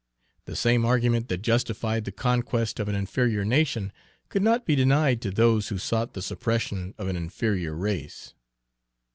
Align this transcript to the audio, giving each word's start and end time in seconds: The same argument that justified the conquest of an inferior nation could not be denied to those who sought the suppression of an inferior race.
The 0.45 0.55
same 0.55 0.83
argument 0.83 1.27
that 1.27 1.43
justified 1.43 2.05
the 2.05 2.11
conquest 2.11 2.79
of 2.79 2.87
an 2.89 2.95
inferior 2.95 3.45
nation 3.45 3.91
could 4.29 4.41
not 4.41 4.65
be 4.65 4.75
denied 4.75 5.21
to 5.21 5.29
those 5.29 5.67
who 5.67 5.77
sought 5.77 6.13
the 6.15 6.23
suppression 6.23 6.95
of 6.97 7.07
an 7.07 7.15
inferior 7.15 7.75
race. 7.75 8.33